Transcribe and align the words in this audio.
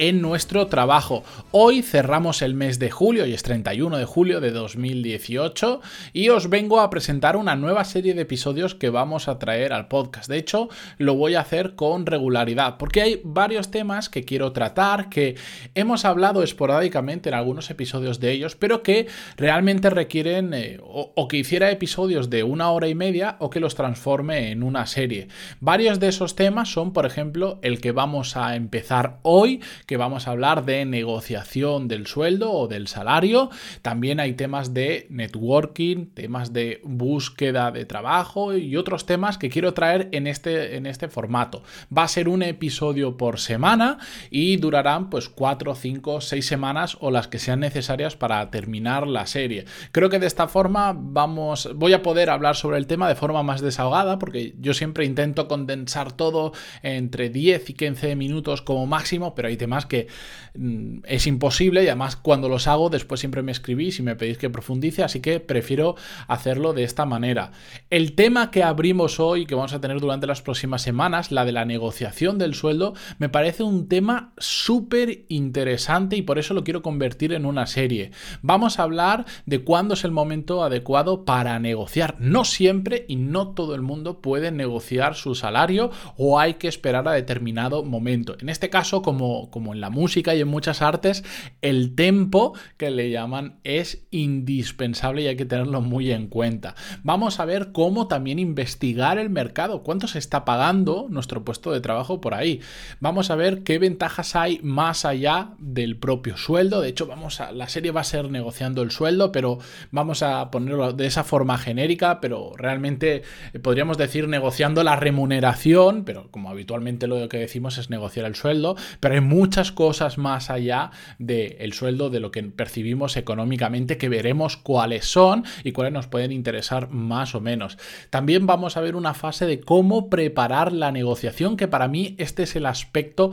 en 0.00 0.22
nuestro 0.22 0.66
trabajo. 0.66 1.24
Hoy 1.50 1.82
cerramos 1.82 2.40
el 2.40 2.54
mes 2.54 2.78
de 2.78 2.90
julio 2.90 3.26
y 3.26 3.34
es 3.34 3.42
31 3.42 3.98
de 3.98 4.06
julio 4.06 4.40
de 4.40 4.50
2018 4.50 5.82
y 6.14 6.30
os 6.30 6.48
vengo 6.48 6.80
a 6.80 6.88
presentar 6.88 7.36
una 7.36 7.54
nueva 7.54 7.84
serie 7.84 8.14
de 8.14 8.22
episodios 8.22 8.74
que 8.74 8.88
vamos 8.88 9.28
a 9.28 9.38
traer 9.38 9.74
al 9.74 9.88
podcast. 9.88 10.30
De 10.30 10.38
hecho, 10.38 10.70
lo 10.96 11.16
voy 11.16 11.34
a 11.34 11.42
hacer 11.42 11.74
con 11.74 12.06
regularidad 12.06 12.78
porque 12.78 13.02
hay 13.02 13.20
varios 13.24 13.70
temas 13.70 14.08
que 14.08 14.24
quiero 14.24 14.52
tratar, 14.52 15.10
que 15.10 15.36
hemos 15.74 16.06
hablado 16.06 16.42
esporádicamente 16.42 17.28
en 17.28 17.34
algunos 17.34 17.68
episodios 17.68 18.20
de 18.20 18.32
ellos, 18.32 18.56
pero 18.56 18.82
que 18.82 19.06
realmente 19.36 19.90
requieren 19.90 20.54
eh, 20.54 20.78
o, 20.82 21.12
o 21.14 21.28
que 21.28 21.36
hiciera 21.36 21.70
episodios 21.70 22.30
de 22.30 22.42
una 22.42 22.70
hora 22.70 22.88
y 22.88 22.94
media 22.94 23.36
o 23.38 23.50
que 23.50 23.60
los 23.60 23.74
transforme 23.74 24.50
en 24.50 24.62
una 24.62 24.86
serie. 24.86 25.28
Varios 25.60 26.00
de 26.00 26.08
esos 26.08 26.36
temas 26.36 26.72
son, 26.72 26.94
por 26.94 27.04
ejemplo, 27.04 27.58
el 27.60 27.82
que 27.82 27.92
vamos 27.92 28.38
a 28.38 28.56
empezar 28.56 29.18
hoy, 29.24 29.60
que 29.90 29.96
vamos 29.96 30.28
a 30.28 30.30
hablar 30.30 30.64
de 30.64 30.84
negociación 30.84 31.88
del 31.88 32.06
sueldo 32.06 32.52
o 32.52 32.68
del 32.68 32.86
salario. 32.86 33.50
También 33.82 34.20
hay 34.20 34.34
temas 34.34 34.72
de 34.72 35.08
networking, 35.10 36.06
temas 36.14 36.52
de 36.52 36.80
búsqueda 36.84 37.72
de 37.72 37.86
trabajo 37.86 38.54
y 38.54 38.76
otros 38.76 39.04
temas 39.04 39.36
que 39.36 39.50
quiero 39.50 39.74
traer 39.74 40.08
en 40.12 40.28
este, 40.28 40.76
en 40.76 40.86
este 40.86 41.08
formato. 41.08 41.64
Va 41.90 42.04
a 42.04 42.08
ser 42.08 42.28
un 42.28 42.44
episodio 42.44 43.16
por 43.16 43.40
semana 43.40 43.98
y 44.30 44.58
durarán 44.58 45.10
pues 45.10 45.28
4, 45.28 45.74
5, 45.74 46.20
6 46.20 46.46
semanas 46.46 46.96
o 47.00 47.10
las 47.10 47.26
que 47.26 47.40
sean 47.40 47.58
necesarias 47.58 48.14
para 48.14 48.48
terminar 48.52 49.08
la 49.08 49.26
serie. 49.26 49.64
Creo 49.90 50.08
que 50.08 50.20
de 50.20 50.28
esta 50.28 50.46
forma 50.46 50.94
vamos, 50.96 51.68
voy 51.74 51.94
a 51.94 52.02
poder 52.04 52.30
hablar 52.30 52.54
sobre 52.54 52.78
el 52.78 52.86
tema 52.86 53.08
de 53.08 53.16
forma 53.16 53.42
más 53.42 53.60
desahogada 53.60 54.20
porque 54.20 54.54
yo 54.60 54.72
siempre 54.72 55.04
intento 55.04 55.48
condensar 55.48 56.12
todo 56.12 56.52
entre 56.84 57.28
10 57.28 57.70
y 57.70 57.74
15 57.74 58.14
minutos 58.14 58.62
como 58.62 58.86
máximo, 58.86 59.34
pero 59.34 59.48
hay 59.48 59.56
temas 59.56 59.79
que 59.86 60.08
mm, 60.54 61.00
es 61.04 61.26
imposible 61.26 61.82
y 61.82 61.86
además 61.86 62.16
cuando 62.16 62.48
los 62.48 62.66
hago 62.66 62.90
después 62.90 63.20
siempre 63.20 63.42
me 63.42 63.52
escribís 63.52 63.98
y 63.98 64.02
me 64.02 64.16
pedís 64.16 64.38
que 64.38 64.50
profundice, 64.50 65.02
así 65.02 65.20
que 65.20 65.40
prefiero 65.40 65.96
hacerlo 66.28 66.72
de 66.72 66.84
esta 66.84 67.06
manera. 67.06 67.52
El 67.90 68.14
tema 68.14 68.50
que 68.50 68.62
abrimos 68.62 69.20
hoy, 69.20 69.46
que 69.46 69.54
vamos 69.54 69.72
a 69.72 69.80
tener 69.80 70.00
durante 70.00 70.26
las 70.26 70.42
próximas 70.42 70.82
semanas, 70.82 71.32
la 71.32 71.44
de 71.44 71.52
la 71.52 71.64
negociación 71.64 72.38
del 72.38 72.54
sueldo, 72.54 72.94
me 73.18 73.28
parece 73.28 73.62
un 73.62 73.88
tema 73.88 74.32
súper 74.38 75.24
interesante 75.28 76.16
y 76.16 76.22
por 76.22 76.38
eso 76.38 76.54
lo 76.54 76.64
quiero 76.64 76.82
convertir 76.82 77.32
en 77.32 77.46
una 77.46 77.66
serie. 77.66 78.10
Vamos 78.42 78.78
a 78.78 78.84
hablar 78.84 79.26
de 79.46 79.62
cuándo 79.62 79.94
es 79.94 80.04
el 80.04 80.10
momento 80.10 80.62
adecuado 80.62 81.24
para 81.24 81.58
negociar. 81.58 82.16
No 82.18 82.44
siempre 82.44 83.04
y 83.08 83.16
no 83.16 83.48
todo 83.48 83.74
el 83.74 83.82
mundo 83.82 84.20
puede 84.20 84.50
negociar 84.50 85.14
su 85.14 85.34
salario 85.34 85.90
o 86.16 86.38
hay 86.38 86.54
que 86.54 86.68
esperar 86.68 87.06
a 87.08 87.12
determinado 87.12 87.84
momento. 87.84 88.36
En 88.40 88.48
este 88.48 88.70
caso, 88.70 89.02
como, 89.02 89.50
como 89.50 89.69
en 89.72 89.80
la 89.80 89.90
música 89.90 90.34
y 90.34 90.40
en 90.40 90.48
muchas 90.48 90.82
artes, 90.82 91.24
el 91.62 91.94
tempo 91.94 92.54
que 92.76 92.90
le 92.90 93.10
llaman 93.10 93.60
es 93.64 94.06
indispensable 94.10 95.22
y 95.22 95.26
hay 95.26 95.36
que 95.36 95.44
tenerlo 95.44 95.80
muy 95.80 96.10
en 96.12 96.28
cuenta. 96.28 96.74
Vamos 97.02 97.40
a 97.40 97.44
ver 97.44 97.72
cómo 97.72 98.08
también 98.08 98.38
investigar 98.38 99.18
el 99.18 99.30
mercado, 99.30 99.82
cuánto 99.82 100.08
se 100.08 100.18
está 100.18 100.44
pagando 100.44 101.06
nuestro 101.10 101.44
puesto 101.44 101.72
de 101.72 101.80
trabajo 101.80 102.20
por 102.20 102.34
ahí. 102.34 102.60
Vamos 103.00 103.30
a 103.30 103.36
ver 103.36 103.62
qué 103.62 103.78
ventajas 103.78 104.36
hay 104.36 104.60
más 104.62 105.04
allá 105.04 105.50
del 105.58 105.96
propio 105.96 106.36
sueldo. 106.36 106.80
De 106.80 106.88
hecho, 106.88 107.06
vamos 107.06 107.40
a 107.40 107.52
la 107.52 107.68
serie 107.68 107.90
va 107.90 108.00
a 108.00 108.04
ser 108.04 108.30
negociando 108.30 108.82
el 108.82 108.90
sueldo, 108.90 109.32
pero 109.32 109.58
vamos 109.90 110.22
a 110.22 110.50
ponerlo 110.50 110.92
de 110.92 111.06
esa 111.06 111.24
forma 111.24 111.58
genérica, 111.58 112.20
pero 112.20 112.52
realmente 112.56 113.22
eh, 113.52 113.58
podríamos 113.58 113.98
decir 113.98 114.28
negociando 114.28 114.82
la 114.84 114.96
remuneración, 114.96 116.04
pero 116.04 116.30
como 116.30 116.50
habitualmente 116.50 117.06
lo 117.06 117.28
que 117.28 117.38
decimos 117.38 117.78
es 117.78 117.90
negociar 117.90 118.26
el 118.26 118.34
sueldo, 118.34 118.76
pero 119.00 119.14
hay 119.14 119.20
muchas 119.50 119.72
cosas 119.72 120.16
más 120.16 120.48
allá 120.48 120.92
del 121.18 121.72
sueldo, 121.72 122.08
de 122.08 122.20
lo 122.20 122.30
que 122.30 122.40
percibimos 122.44 123.16
económicamente, 123.16 123.98
que 123.98 124.08
veremos 124.08 124.56
cuáles 124.56 125.06
son 125.06 125.44
y 125.64 125.72
cuáles 125.72 125.92
nos 125.92 126.06
pueden 126.06 126.30
interesar 126.30 126.88
más 126.90 127.34
o 127.34 127.40
menos. 127.40 127.76
También 128.10 128.46
vamos 128.46 128.76
a 128.76 128.80
ver 128.80 128.94
una 128.94 129.12
fase 129.12 129.46
de 129.46 129.58
cómo 129.58 130.08
preparar 130.08 130.72
la 130.72 130.92
negociación, 130.92 131.56
que 131.56 131.66
para 131.66 131.88
mí 131.88 132.14
este 132.18 132.44
es 132.44 132.54
el 132.54 132.64
aspecto 132.64 133.32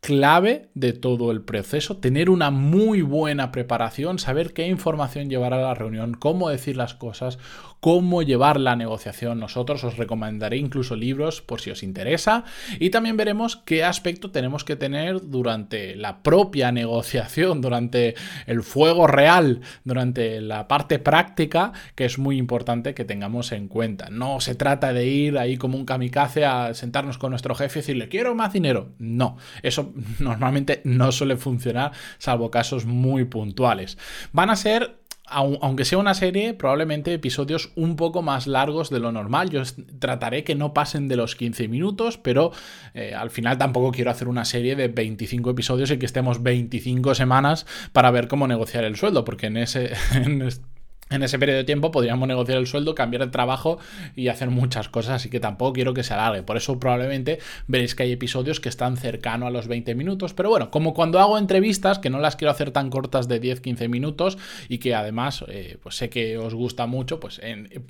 clave 0.00 0.68
de 0.74 0.92
todo 0.92 1.30
el 1.30 1.42
proceso, 1.42 1.96
tener 1.96 2.30
una 2.30 2.50
muy 2.50 3.02
buena 3.02 3.50
preparación, 3.50 4.18
saber 4.18 4.52
qué 4.52 4.66
información 4.66 5.28
llevar 5.28 5.52
a 5.52 5.60
la 5.60 5.74
reunión, 5.74 6.14
cómo 6.14 6.48
decir 6.48 6.76
las 6.76 6.94
cosas, 6.94 7.38
cómo 7.80 8.22
llevar 8.22 8.58
la 8.60 8.76
negociación. 8.76 9.38
Nosotros 9.38 9.84
os 9.84 9.96
recomendaré 9.96 10.56
incluso 10.56 10.96
libros 10.96 11.42
por 11.42 11.60
si 11.60 11.70
os 11.70 11.82
interesa 11.82 12.44
y 12.78 12.90
también 12.90 13.16
veremos 13.16 13.56
qué 13.56 13.84
aspecto 13.84 14.30
tenemos 14.30 14.64
que 14.64 14.76
tener 14.76 15.20
durante 15.28 15.96
la 15.96 16.22
propia 16.22 16.72
negociación, 16.78 17.60
durante 17.60 18.14
el 18.46 18.62
fuego 18.62 19.06
real, 19.06 19.60
durante 19.84 20.40
la 20.40 20.68
parte 20.68 20.98
práctica, 20.98 21.72
que 21.94 22.04
es 22.04 22.18
muy 22.18 22.38
importante 22.38 22.94
que 22.94 23.04
tengamos 23.04 23.52
en 23.52 23.68
cuenta. 23.68 24.10
No 24.10 24.40
se 24.40 24.54
trata 24.54 24.92
de 24.92 25.06
ir 25.06 25.38
ahí 25.38 25.56
como 25.56 25.76
un 25.76 25.84
kamikaze 25.84 26.44
a 26.44 26.74
sentarnos 26.74 27.18
con 27.18 27.30
nuestro 27.30 27.54
jefe 27.54 27.78
y 27.78 27.82
decirle 27.82 28.08
quiero 28.08 28.34
más 28.34 28.52
dinero. 28.52 28.92
No, 28.98 29.36
eso 29.62 29.87
normalmente 30.18 30.80
no 30.84 31.12
suele 31.12 31.36
funcionar, 31.36 31.92
salvo 32.18 32.50
casos 32.50 32.86
muy 32.86 33.24
puntuales. 33.24 33.98
Van 34.32 34.50
a 34.50 34.56
ser 34.56 34.98
aunque 35.30 35.84
sea 35.84 35.98
una 35.98 36.14
serie, 36.14 36.54
probablemente 36.54 37.12
episodios 37.12 37.70
un 37.76 37.96
poco 37.96 38.22
más 38.22 38.46
largos 38.46 38.90
de 38.90 38.98
lo 38.98 39.12
normal. 39.12 39.50
Yo 39.50 39.62
trataré 39.98 40.44
que 40.44 40.54
no 40.54 40.72
pasen 40.72 41.08
de 41.08 41.16
los 41.16 41.36
15 41.36 41.68
minutos, 41.68 42.18
pero 42.18 42.52
eh, 42.94 43.14
al 43.14 43.30
final 43.30 43.58
tampoco 43.58 43.92
quiero 43.92 44.10
hacer 44.10 44.28
una 44.28 44.44
serie 44.44 44.76
de 44.76 44.88
25 44.88 45.50
episodios 45.50 45.90
y 45.90 45.98
que 45.98 46.06
estemos 46.06 46.42
25 46.42 47.14
semanas 47.14 47.66
para 47.92 48.10
ver 48.10 48.28
cómo 48.28 48.48
negociar 48.48 48.84
el 48.84 48.96
sueldo, 48.96 49.24
porque 49.24 49.46
en 49.46 49.58
ese, 49.58 49.92
ese 51.22 51.38
periodo 51.38 51.58
de 51.58 51.64
tiempo 51.64 51.90
podríamos 51.90 52.28
negociar 52.28 52.58
el 52.58 52.66
sueldo, 52.66 52.94
cambiar 52.94 53.22
el 53.22 53.30
trabajo 53.30 53.78
y 54.14 54.28
hacer 54.28 54.50
muchas 54.50 54.88
cosas, 54.88 55.14
así 55.14 55.30
que 55.30 55.40
tampoco 55.40 55.72
quiero 55.72 55.94
que 55.94 56.02
se 56.02 56.14
alargue. 56.14 56.42
Por 56.42 56.56
eso 56.56 56.78
probablemente 56.78 57.38
veréis 57.66 57.94
que 57.94 58.02
hay 58.04 58.12
episodios 58.12 58.60
que 58.60 58.68
están 58.68 58.96
cercano 58.96 59.46
a 59.46 59.50
los 59.50 59.68
20 59.68 59.94
minutos, 59.94 60.34
pero 60.34 60.50
bueno, 60.50 60.70
como 60.70 60.94
cuando 60.94 61.18
hago 61.18 61.38
entrevistas, 61.38 61.98
que 61.98 62.10
no 62.10 62.18
las 62.18 62.36
quiero 62.36 62.50
hacer 62.50 62.70
tan 62.70 62.90
cortas 62.90 63.28
de 63.28 63.40
10-15 63.40 63.88
minutos 63.88 64.38
y 64.68 64.78
que 64.78 64.94
además 64.94 65.44
eh, 65.48 65.78
pues 65.82 65.96
sé 65.96 66.10
que 66.10 66.38
os 66.38 66.54
gusta 66.54 66.86
mucho, 66.86 67.20
pues 67.20 67.40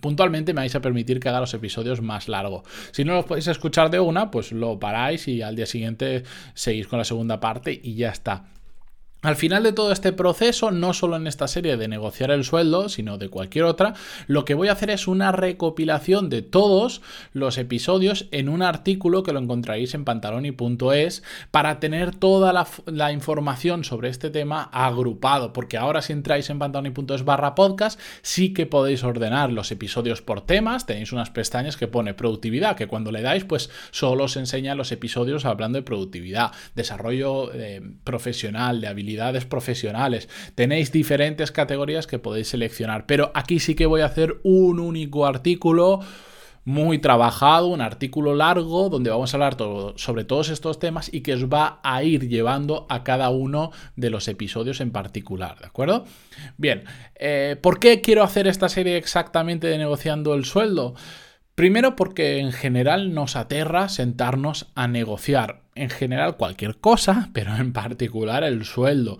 puntualmente 0.01 0.53
me 0.53 0.63
vais 0.63 0.75
a 0.75 0.81
permitir 0.81 1.21
que 1.21 1.29
haga 1.29 1.41
los 1.41 1.55
episodios 1.55 2.01
más 2.01 2.29
largos. 2.29 2.63
Si 2.93 3.05
no 3.05 3.15
los 3.15 3.25
podéis 3.25 3.47
escuchar 3.49 3.91
de 3.91 4.01
una, 4.01 4.31
pues 4.31 4.53
lo 4.53 4.79
paráis 4.79 5.29
y 5.29 5.43
al 5.43 5.57
día 5.57 5.67
siguiente 5.67 6.25
seguís 6.55 6.87
con 6.87 6.99
la 6.99 7.05
segunda 7.05 7.41
parte 7.41 7.79
y 7.83 7.95
ya 7.95 8.11
está. 8.11 8.58
Al 9.21 9.35
final 9.35 9.65
de 9.65 9.73
todo 9.73 9.91
este 9.91 10.13
proceso, 10.13 10.71
no 10.71 10.95
solo 10.95 11.17
en 11.17 11.27
esta 11.27 11.49
serie 11.49 11.77
de 11.77 11.89
negociar 11.89 12.31
el 12.31 12.45
sueldo, 12.45 12.89
sino 12.89 13.19
de 13.19 13.29
cualquier 13.29 13.65
otra, 13.65 13.95
lo 14.29 14.45
que 14.45 14.55
voy 14.55 14.69
a 14.69 14.73
hacer 14.73 14.91
es 14.91 15.09
una 15.09 15.33
recopilación 15.33 16.29
de 16.29 16.43
todos 16.43 17.03
los 17.33 17.59
episodios 17.59 18.27
en 18.31 18.49
un 18.49 18.63
artículo 18.63 19.25
que 19.25 19.33
lo 19.33 19.41
encontraréis 19.41 19.95
en 19.95 20.05
pantaloni.es 20.05 21.25
para 21.51 21.81
tener 21.81 22.15
toda 22.15 22.53
la, 22.87 23.13
información 23.13 23.83
sobre 23.83 24.09
este 24.09 24.31
tema 24.31 24.71
agrupado, 24.73 25.53
porque 25.53 25.79
ahora 25.79 26.01
si 26.01 26.13
entráis 26.13 26.49
en 26.49 26.61
pantaloni.es 26.61 27.25
barra 27.25 27.57
podcast, 27.57 27.99
sí 28.23 28.55
que 28.55 28.67
podéis 28.67 29.03
ordenar 29.03 29.51
los 29.51 29.73
episodios 29.73 30.23
por 30.23 30.43
temas, 30.43 30.87
tenéis 30.87 31.11
unas 31.11 31.31
pestañas 31.31 31.77
que 31.77 31.89
pone 31.89 32.15
productividad, 32.15 32.77
que 32.77 32.87
cuando 32.87 33.11
le 33.11 33.23
dais, 33.23 33.43
pues 33.43 33.69
solo 33.91 34.25
os 34.25 34.37
enseña 34.37 34.77
los 34.77 34.93
episodios 34.93 35.45
hablando 35.45 35.79
de 35.79 35.83
productividad, 35.83 36.53
desarrollo 36.77 37.53
eh, 37.53 37.83
profesional, 38.05 38.81
de 38.81 38.87
habilidades 38.87 39.08
profesionales. 39.47 40.29
Tenéis 40.55 40.93
diferentes 40.93 41.53
categorías 41.53 42.07
que 42.07 42.19
podéis 42.19 42.49
seleccionar, 42.49 43.07
pero 43.07 43.31
aquí 43.35 43.61
sí 43.61 43.75
que 43.75 43.87
voy 43.87 44.03
a 44.03 44.07
hacer 44.07 44.39
un 44.43 44.81
único 44.81 45.27
artículo 45.27 46.01
muy 46.69 46.99
trabajado, 46.99 47.69
un 47.69 47.81
artículo 47.81 48.35
largo 48.35 48.91
donde 48.91 49.09
vamos 49.09 49.33
a 49.33 49.37
hablar 49.39 49.57
sobre 49.97 50.25
todos 50.25 50.51
estos 50.51 50.79
temas 50.79 51.09
y 51.11 51.23
que 51.23 51.33
os 51.33 51.47
va 51.47 51.81
a 51.83 52.03
ir 52.03 52.29
llevando 52.29 52.85
a 52.91 53.05
cada 53.05 53.31
uno 53.31 53.73
de 53.97 54.11
los 54.11 54.29
episodios 54.29 54.83
en 54.83 54.91
particular, 54.91 55.59
¿de 55.61 55.67
acuerdo? 55.67 56.05
Bien, 56.59 56.85
eh, 57.15 57.57
¿por 57.59 57.79
qué 57.81 58.03
quiero 58.03 58.23
hacer 58.23 58.47
esta 58.47 58.69
serie 58.69 58.99
exactamente 58.99 59.67
de 59.67 59.79
negociando 59.79 60.35
el 60.35 60.45
sueldo? 60.45 60.95
Primero 61.59 61.97
porque 61.97 62.39
en 62.39 62.53
general 62.53 63.15
nos 63.15 63.35
aterra 63.35 63.89
sentarnos 63.89 64.69
a 64.77 64.87
negociar 64.87 65.63
en 65.75 65.91
general 65.91 66.37
cualquier 66.37 66.77
cosa, 66.77 67.31
pero 67.35 67.57
en 67.57 67.73
particular 67.73 68.45
el 68.45 68.65
sueldo. 68.65 69.19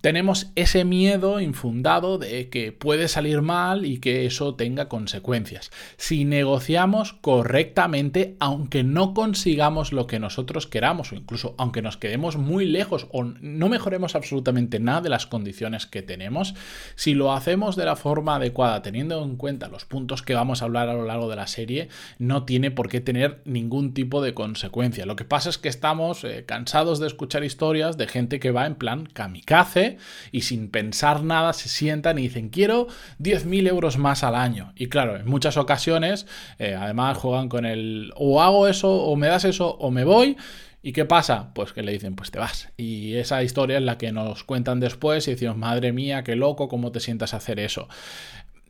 Tenemos 0.00 0.50
ese 0.56 0.84
miedo 0.84 1.40
infundado 1.40 2.18
de 2.18 2.48
que 2.48 2.72
puede 2.72 3.08
salir 3.08 3.42
mal 3.42 3.84
y 3.84 3.98
que 3.98 4.26
eso 4.26 4.54
tenga 4.54 4.88
consecuencias. 4.88 5.70
Si 5.96 6.24
negociamos 6.24 7.12
correctamente, 7.12 8.36
aunque 8.40 8.82
no 8.82 9.14
consigamos 9.14 9.92
lo 9.92 10.06
que 10.06 10.18
nosotros 10.18 10.66
queramos 10.66 11.12
o 11.12 11.16
incluso 11.16 11.54
aunque 11.58 11.82
nos 11.82 11.96
quedemos 11.96 12.36
muy 12.36 12.64
lejos 12.64 13.08
o 13.12 13.24
no 13.24 13.68
mejoremos 13.68 14.14
absolutamente 14.14 14.80
nada 14.80 15.02
de 15.02 15.10
las 15.10 15.26
condiciones 15.26 15.86
que 15.86 16.02
tenemos, 16.02 16.54
si 16.94 17.14
lo 17.14 17.32
hacemos 17.32 17.76
de 17.76 17.84
la 17.84 17.96
forma 17.96 18.36
adecuada, 18.36 18.82
teniendo 18.82 19.22
en 19.22 19.36
cuenta 19.36 19.68
los 19.68 19.84
puntos 19.84 20.22
que 20.22 20.34
vamos 20.34 20.62
a 20.62 20.64
hablar 20.64 20.88
a 20.88 20.94
lo 20.94 21.04
largo 21.04 21.28
de 21.28 21.36
la 21.36 21.46
serie, 21.46 21.88
no 22.18 22.44
tiene 22.44 22.70
por 22.70 22.88
qué 22.88 23.00
tener 23.00 23.40
ningún 23.44 23.92
tipo 23.94 24.22
de 24.22 24.34
consecuencia. 24.34 25.06
Lo 25.06 25.16
que 25.16 25.24
pasa 25.24 25.50
es 25.50 25.58
que 25.58 25.68
estamos 25.68 26.24
eh, 26.24 26.44
cansados 26.46 27.00
de 27.00 27.06
escuchar 27.06 27.44
historias 27.44 27.96
de 27.96 28.06
gente 28.06 28.40
que 28.40 28.50
va 28.50 28.66
en 28.66 28.74
plan 28.74 29.06
kamikaze, 29.06 29.89
y 30.32 30.42
sin 30.42 30.70
pensar 30.70 31.22
nada 31.22 31.52
se 31.52 31.68
sientan 31.68 32.18
y 32.18 32.22
dicen 32.22 32.48
quiero 32.48 32.86
10.000 33.18 33.68
euros 33.68 33.98
más 33.98 34.24
al 34.24 34.34
año. 34.34 34.72
Y 34.76 34.88
claro, 34.88 35.16
en 35.16 35.26
muchas 35.26 35.56
ocasiones 35.56 36.26
eh, 36.58 36.76
además 36.78 37.18
juegan 37.18 37.48
con 37.48 37.64
el 37.64 38.12
o 38.16 38.42
hago 38.42 38.68
eso 38.68 38.90
o 38.90 39.16
me 39.16 39.28
das 39.28 39.44
eso 39.44 39.76
o 39.76 39.90
me 39.90 40.04
voy. 40.04 40.36
¿Y 40.82 40.92
qué 40.92 41.04
pasa? 41.04 41.52
Pues 41.52 41.74
que 41.74 41.82
le 41.82 41.92
dicen, 41.92 42.16
pues 42.16 42.30
te 42.30 42.38
vas. 42.38 42.70
Y 42.78 43.16
esa 43.16 43.42
historia 43.42 43.76
es 43.76 43.84
la 43.84 43.98
que 43.98 44.12
nos 44.12 44.44
cuentan 44.44 44.80
después 44.80 45.28
y 45.28 45.32
decimos, 45.32 45.58
madre 45.58 45.92
mía, 45.92 46.24
qué 46.24 46.36
loco, 46.36 46.68
cómo 46.68 46.90
te 46.90 47.00
sientas 47.00 47.34
a 47.34 47.36
hacer 47.36 47.60
eso. 47.60 47.86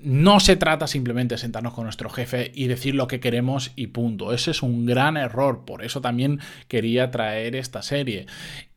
No 0.02 0.41
se 0.41 0.56
trata 0.56 0.87
simplemente 0.87 1.35
de 1.35 1.38
sentarnos 1.38 1.75
con 1.75 1.85
nuestro 1.85 2.08
jefe 2.08 2.50
y 2.55 2.69
decir 2.69 2.94
lo 2.94 3.06
que 3.06 3.20
queremos 3.20 3.73
y 3.76 3.88
punto. 3.88 4.32
Ese 4.32 4.52
es 4.52 4.62
un 4.62 4.87
gran 4.87 5.17
error. 5.17 5.64
Por 5.67 5.85
eso 5.85 6.00
también 6.00 6.41
quería 6.69 7.11
traer 7.11 7.55
esta 7.55 7.82
serie. 7.82 8.26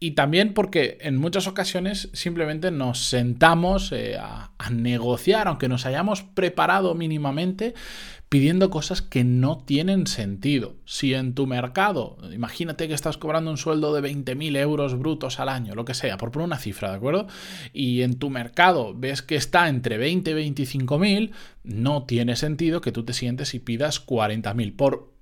Y 0.04 0.12
también 0.12 0.54
porque 0.54 0.98
en 1.00 1.16
muchas 1.16 1.48
ocasiones 1.48 2.10
simplemente 2.12 2.72
nos 2.72 3.00
sentamos 3.00 3.94
eh, 3.94 4.18
a, 4.20 4.52
negociar, 4.70 5.48
aunque 5.48 5.70
nos 5.70 5.86
hayamos 5.86 6.24
preparado 6.24 6.94
mínimamente, 6.94 7.74
pidiendo 8.28 8.70
cosas 8.70 9.02
que 9.02 9.24
no 9.24 9.60
tienen 9.60 10.08
sentido. 10.08 10.76
Si 10.86 11.14
en 11.14 11.36
tu 11.36 11.48
mercado, 11.48 12.18
imagínate 12.34 12.88
que 12.88 12.96
estás 12.96 13.18
cobrando 13.18 13.52
un 13.52 13.58
sueldo 13.58 13.94
de 13.94 14.02
20.000 14.02 14.58
euros 14.58 14.98
brutos 14.98 15.40
al 15.40 15.50
año, 15.50 15.76
lo 15.76 15.86
que 15.86 15.94
sea, 15.94 16.18
por 16.18 16.32
poner 16.32 16.48
una 16.48 16.58
cifra, 16.58 16.90
¿de 16.90 16.98
acuerdo? 16.98 17.28
Y 17.74 18.02
en 18.02 18.18
tu 18.18 18.30
mercado 18.30 18.94
ves 18.96 19.22
que 19.22 19.36
está 19.36 19.70
entre 19.70 19.98
20 19.98 20.32
y 20.32 20.52
25.000, 20.52 21.13
no 21.64 22.04
tiene 22.04 22.36
sentido 22.36 22.82
que 22.82 22.92
tú 22.92 23.04
te 23.04 23.14
sientes 23.14 23.54
y 23.54 23.60
pidas 23.60 24.06
40.000. 24.06 24.76
Por 24.76 25.14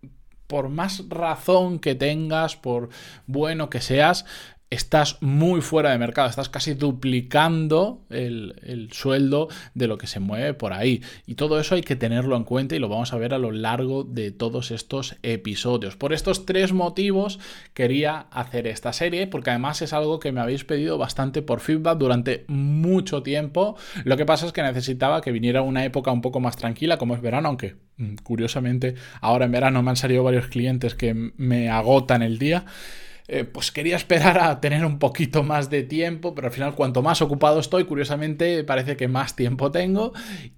por 0.51 0.67
más 0.67 1.07
razón 1.07 1.79
que 1.79 1.95
tengas, 1.95 2.57
por 2.57 2.89
bueno 3.25 3.69
que 3.69 3.79
seas, 3.79 4.25
estás 4.71 5.17
muy 5.21 5.59
fuera 5.59 5.91
de 5.91 5.97
mercado, 5.97 6.29
estás 6.29 6.47
casi 6.47 6.73
duplicando 6.73 8.05
el, 8.09 8.89
sueldo 8.91 9.49
de 9.73 9.87
lo 9.87 9.97
que 9.97 10.07
se 10.07 10.21
mueve 10.21 10.53
por 10.53 10.71
ahí. 10.71 11.01
Y 11.27 11.35
todo 11.35 11.59
eso 11.59 11.75
hay 11.75 11.81
que 11.81 11.97
tenerlo 11.97 12.37
en 12.37 12.45
cuenta 12.45 12.75
y 12.75 12.79
lo 12.79 12.87
vamos 12.87 13.11
a 13.11 13.17
ver 13.17 13.33
a 13.33 13.37
lo 13.37 13.51
largo 13.51 14.05
de 14.05 14.31
todos 14.31 14.71
estos 14.71 15.17
episodios. 15.23 15.97
Por 15.97 16.13
estos 16.13 16.45
tres 16.45 16.71
motivos 16.71 17.37
quería 17.73 18.27
hacer 18.31 18.65
esta 18.65 18.93
serie, 18.93 19.27
porque 19.27 19.49
además 19.49 19.81
es 19.81 19.91
algo 19.91 20.19
que 20.19 20.31
me 20.31 20.39
habéis 20.39 20.63
pedido 20.63 20.97
bastante 20.97 21.41
por 21.41 21.59
feedback 21.59 21.97
durante 21.97 22.45
mucho 22.47 23.23
tiempo. 23.23 23.75
Lo 24.05 24.15
que 24.15 24.25
pasa 24.25 24.45
es 24.45 24.53
que 24.53 24.63
necesitaba 24.63 25.19
que 25.19 25.33
viniera 25.33 25.61
una 25.63 25.83
época 25.83 26.11
un 26.11 26.21
poco 26.21 26.39
más 26.39 26.55
tranquila, 26.55 26.97
como 26.97 27.13
es 27.13 27.21
verano, 27.21 27.49
aunque 27.49 27.75
mm, 27.97 28.15
curiosamente 28.23 28.95
ahora 29.19 29.45
en 29.45 29.51
verano 29.51 29.83
me 29.83 29.89
han 29.89 29.97
salido 29.97 30.23
varios 30.23 30.47
clientes 30.47 30.95
que 30.95 31.13
me 31.13 31.69
agotan 31.69 32.21
el 32.23 32.39
día. 32.39 32.63
Eh, 33.33 33.45
pues 33.45 33.71
quería 33.71 33.95
esperar 33.95 34.37
a 34.39 34.59
tener 34.59 34.83
un 34.83 34.99
poquito 34.99 35.41
más 35.41 35.69
de 35.69 35.83
tiempo, 35.83 36.35
pero 36.35 36.47
al 36.47 36.53
final 36.53 36.75
cuanto 36.75 37.01
más 37.01 37.21
ocupado 37.21 37.61
estoy, 37.61 37.85
curiosamente 37.85 38.65
parece 38.65 38.97
que 38.97 39.07
más 39.07 39.37
tiempo 39.37 39.71
tengo 39.71 40.11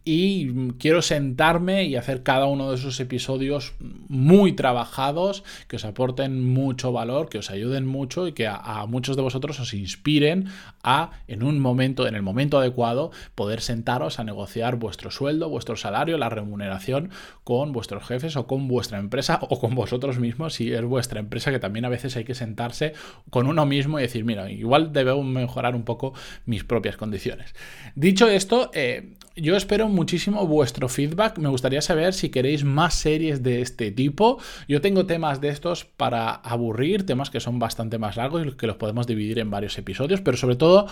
y 0.03 0.71
quiero 0.79 1.03
sentarme 1.03 1.83
y 1.83 1.97
hacer 1.97 2.23
cada 2.23 2.47
uno 2.47 2.71
de 2.71 2.77
esos 2.77 2.99
episodios 2.99 3.75
muy 3.79 4.53
trabajados, 4.53 5.43
que 5.67 5.75
os 5.75 5.85
aporten 5.85 6.51
mucho 6.51 6.91
valor, 6.91 7.29
que 7.29 7.37
os 7.37 7.51
ayuden 7.51 7.85
mucho 7.85 8.27
y 8.27 8.33
que 8.33 8.47
a, 8.47 8.83
muchos 8.87 9.17
de 9.17 9.21
vosotros 9.21 9.59
os 9.59 9.75
inspiren 9.75 10.47
a, 10.81 11.11
en 11.27 11.43
un 11.43 11.59
momento, 11.59 12.07
en 12.07 12.15
el 12.15 12.23
momento 12.23 12.57
adecuado, 12.57 13.11
poder 13.35 13.61
sentaros 13.61 14.17
a 14.17 14.23
negociar 14.23 14.77
vuestro 14.77 15.11
sueldo, 15.11 15.47
vuestro 15.47 15.75
salario, 15.75 16.17
la 16.17 16.29
remuneración 16.29 17.11
con 17.43 17.71
vuestros 17.71 18.03
jefes 18.03 18.35
o 18.35 18.47
con 18.47 18.67
vuestra 18.67 18.97
empresa 18.97 19.37
o 19.43 19.59
con 19.59 19.75
vosotros 19.75 20.17
mismos 20.17 20.55
si 20.55 20.73
es 20.73 20.83
vuestra 20.83 21.19
empresa, 21.19 21.51
que 21.51 21.59
también 21.59 21.85
a 21.85 21.89
veces 21.89 22.17
hay 22.17 22.23
que 22.23 22.33
sentar 22.33 22.62
con 23.29 23.47
uno 23.47 23.65
mismo 23.65 23.99
y 23.99 24.03
decir, 24.03 24.23
mira, 24.23 24.49
igual 24.51 24.93
debo 24.93 25.23
mejorar 25.23 25.75
un 25.75 25.83
poco 25.83 26.13
mis 26.45 26.63
propias 26.63 26.97
condiciones. 26.97 27.53
Dicho 27.95 28.29
esto, 28.29 28.69
eh, 28.73 29.13
yo 29.35 29.55
espero 29.55 29.89
muchísimo 29.89 30.45
vuestro 30.45 30.87
feedback. 30.87 31.39
Me 31.39 31.49
gustaría 31.49 31.81
saber 31.81 32.13
si 32.13 32.29
queréis 32.29 32.63
más 32.63 32.93
series 32.93 33.41
de 33.41 33.61
este 33.61 33.91
tipo. 33.91 34.37
Yo 34.67 34.79
tengo 34.79 35.07
temas 35.07 35.41
de 35.41 35.49
estos 35.49 35.85
para 35.85 36.33
aburrir, 36.33 37.05
temas 37.05 37.31
que 37.31 37.39
son 37.39 37.57
bastante 37.57 37.97
más 37.97 38.15
largos 38.15 38.45
y 38.45 38.51
que 38.51 38.67
los 38.67 38.75
podemos 38.75 39.07
dividir 39.07 39.39
en 39.39 39.49
varios 39.49 39.77
episodios, 39.79 40.21
pero 40.21 40.37
sobre 40.37 40.55
todo, 40.55 40.87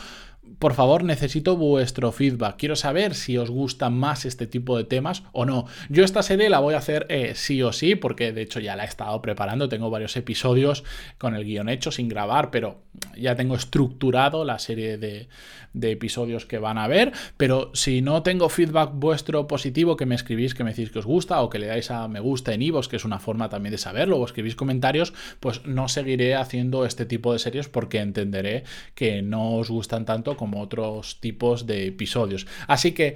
por 0.60 0.74
favor, 0.74 1.04
necesito 1.04 1.58
vuestro 1.58 2.12
feedback. 2.12 2.58
Quiero 2.58 2.76
saber 2.76 3.16
si 3.16 3.38
os 3.38 3.50
gusta 3.50 3.90
más 3.90 4.26
este 4.26 4.48
tipo 4.48 4.78
de 4.78 4.84
temas 4.84 5.24
o 5.32 5.46
no. 5.46 5.66
Yo 5.90 6.04
esta 6.04 6.24
serie 6.24 6.50
la 6.50 6.60
voy 6.60 6.74
a 6.74 6.78
hacer 6.78 7.06
eh, 7.10 7.34
sí 7.36 7.62
o 7.64 7.74
sí, 7.74 7.96
porque 7.96 8.32
de 8.32 8.42
hecho 8.42 8.60
ya 8.60 8.76
la 8.76 8.84
he 8.84 8.88
estado 8.88 9.22
preparando. 9.22 9.70
Tengo 9.70 9.90
varios 9.90 10.16
episodios 10.18 10.84
con 11.18 11.36
el 11.36 11.46
guion 11.46 11.70
hecho 11.70 11.92
sin 11.92 12.08
grabar, 12.08 12.52
pero 12.52 12.82
ya 13.18 13.36
tengo 13.36 13.56
estructurado 13.56 14.46
la 14.46 14.60
serie 14.60 14.98
de, 14.98 15.28
de 15.74 15.92
episodios 15.92 16.46
que 16.46 16.60
van 16.60 16.78
a 16.78 16.88
ver. 16.88 17.12
Pero 17.38 17.72
si 17.74 18.02
no 18.02 18.24
tengo 18.24 18.50
feedback 18.50 18.92
vuestro 18.94 19.48
positivo, 19.48 19.96
que 19.96 20.06
me 20.06 20.16
escribís, 20.16 20.54
que 20.54 20.64
me 20.64 20.72
decís 20.72 20.92
que 20.92 21.00
os 21.00 21.06
gusta 21.06 21.42
o 21.42 21.50
que 21.50 21.60
le 21.60 21.68
dais 21.68 21.92
a 21.92 22.08
me 22.08 22.20
gusta 22.20 22.54
en 22.54 22.62
iVoox, 22.62 22.88
que 22.88 22.96
es 22.98 23.06
una 23.06 23.20
forma 23.20 23.50
también 23.50 23.72
de 23.72 23.78
saberlo, 23.78 24.18
o 24.18 24.26
escribís 24.26 24.56
comentarios, 24.56 25.14
pues 25.40 25.66
no 25.66 25.88
seguiré 25.88 26.36
haciendo 26.36 26.86
este 26.86 27.06
tipo 27.06 27.34
de 27.34 27.40
series 27.40 27.70
porque 27.70 28.00
entenderé 28.00 28.64
que 28.96 29.22
no 29.22 29.56
os 29.56 29.70
gustan 29.70 30.06
tanto 30.06 30.36
como 30.42 30.60
otros 30.60 31.22
tipos 31.22 31.68
de 31.68 31.86
episodios. 31.86 32.48
Así 32.66 32.94
que 32.94 33.16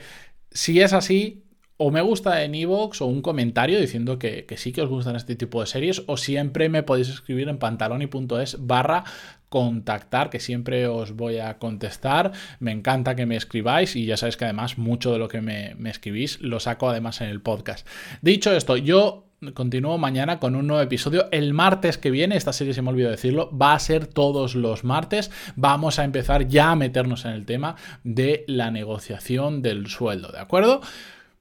si 0.51 0.79
es 0.79 0.93
así, 0.93 1.43
o 1.75 1.89
me 1.89 2.01
gusta 2.01 2.43
en 2.43 2.53
iVoox 2.53 3.01
o 3.01 3.07
un 3.07 3.23
comentario 3.23 3.81
diciendo 3.81 4.19
que, 4.19 4.45
sí 4.57 4.71
que 4.71 4.83
os 4.83 4.89
gustan 4.89 5.15
este 5.15 5.35
tipo 5.35 5.59
de 5.59 5.65
series 5.65 6.03
o 6.05 6.17
siempre 6.17 6.69
me 6.69 6.83
podéis 6.83 7.09
escribir 7.09 7.49
en 7.49 7.57
pantaloni.es 7.57 8.57
barra 8.59 9.05
contactar, 9.49 10.29
que 10.29 10.39
siempre 10.39 10.85
os 10.87 11.13
voy 11.13 11.39
a 11.39 11.57
contestar. 11.57 12.31
Me 12.59 12.71
encanta 12.71 13.15
que 13.15 13.25
me 13.25 13.37
escribáis 13.37 13.95
y 13.95 14.05
ya 14.05 14.17
sabéis 14.17 14.37
que 14.37 14.45
además 14.45 14.77
mucho 14.77 15.11
de 15.11 15.17
lo 15.17 15.27
que 15.27 15.41
me, 15.41 15.73
me 15.79 15.89
escribís 15.89 16.39
lo 16.41 16.59
saco 16.59 16.91
además 16.91 17.21
en 17.21 17.29
el 17.29 17.41
podcast. 17.41 17.87
Dicho 18.21 18.53
esto, 18.53 18.77
yo 18.77 19.24
continúo 19.53 19.97
mañana 19.97 20.39
con 20.39 20.55
un 20.55 20.67
nuevo 20.67 20.81
episodio. 20.81 21.27
El 21.31 21.53
martes 21.53 21.97
que 21.97 22.11
viene, 22.11 22.35
esta 22.35 22.53
serie 22.53 22.73
se 22.73 22.81
me 22.81 22.89
olvidó 22.89 23.09
decirlo, 23.09 23.49
va 23.55 23.73
a 23.73 23.79
ser 23.79 24.07
todos 24.07 24.55
los 24.55 24.83
martes. 24.83 25.31
Vamos 25.55 25.99
a 25.99 26.03
empezar 26.03 26.47
ya 26.47 26.71
a 26.71 26.75
meternos 26.75 27.25
en 27.25 27.31
el 27.31 27.45
tema 27.45 27.75
de 28.03 28.45
la 28.47 28.71
negociación 28.71 29.61
del 29.61 29.87
sueldo, 29.87 30.31
¿de 30.31 30.39
acuerdo? 30.39 30.81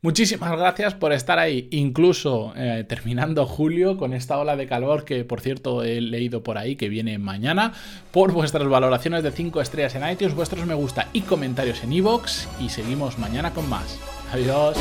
Muchísimas 0.04 0.50
gracias 0.58 0.92
por 0.92 1.14
estar 1.14 1.38
ahí, 1.38 1.66
incluso 1.70 2.52
eh, 2.56 2.84
terminando 2.86 3.46
julio 3.46 3.96
con 3.96 4.12
esta 4.12 4.36
ola 4.36 4.54
de 4.54 4.66
calor 4.66 5.06
que 5.06 5.24
por 5.24 5.40
cierto 5.40 5.82
he 5.82 6.02
leído 6.02 6.42
por 6.42 6.58
ahí 6.58 6.76
que 6.76 6.90
viene 6.90 7.16
mañana, 7.16 7.72
por 8.12 8.30
vuestras 8.30 8.68
valoraciones 8.68 9.22
de 9.22 9.32
5 9.32 9.62
estrellas 9.62 9.94
en 9.94 10.06
iTunes, 10.06 10.34
vuestros 10.34 10.66
me 10.66 10.74
gusta 10.74 11.08
y 11.14 11.22
comentarios 11.22 11.82
en 11.82 11.94
iVoox 11.94 12.48
y 12.60 12.68
seguimos 12.68 13.18
mañana 13.18 13.54
con 13.54 13.66
más. 13.66 13.98
Adiós. 14.30 14.76